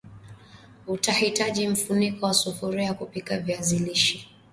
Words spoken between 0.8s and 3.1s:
Utahitaji mfuniko wa sufuria ya